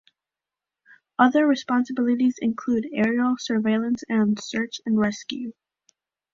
[1.19, 5.53] Other responsibilities include aerial surveillance and search and rescue.